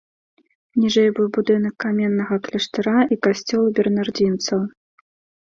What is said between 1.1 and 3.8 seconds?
быў будынак каменнага кляштара і касцёла